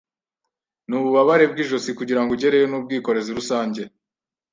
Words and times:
Nububabare 0.87 1.45
bwijosi 1.51 1.89
kugirango 1.99 2.29
ugereyo 2.33 2.65
nubwikorezi 2.67 3.31
rusange. 3.37 3.83